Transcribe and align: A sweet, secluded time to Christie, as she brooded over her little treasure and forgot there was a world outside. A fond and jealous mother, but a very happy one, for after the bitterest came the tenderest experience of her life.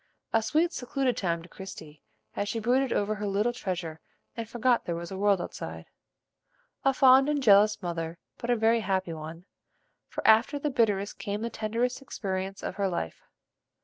A 0.33 0.41
sweet, 0.41 0.73
secluded 0.73 1.15
time 1.15 1.43
to 1.43 1.47
Christie, 1.47 2.01
as 2.35 2.49
she 2.49 2.57
brooded 2.57 2.91
over 2.91 3.13
her 3.13 3.27
little 3.27 3.53
treasure 3.53 3.99
and 4.35 4.49
forgot 4.49 4.85
there 4.85 4.95
was 4.95 5.11
a 5.11 5.15
world 5.19 5.39
outside. 5.39 5.85
A 6.83 6.91
fond 6.91 7.29
and 7.29 7.43
jealous 7.43 7.83
mother, 7.83 8.17
but 8.39 8.49
a 8.49 8.55
very 8.55 8.79
happy 8.79 9.13
one, 9.13 9.45
for 10.07 10.25
after 10.27 10.57
the 10.57 10.71
bitterest 10.71 11.19
came 11.19 11.43
the 11.43 11.51
tenderest 11.51 12.01
experience 12.01 12.63
of 12.63 12.77
her 12.77 12.87
life. 12.87 13.21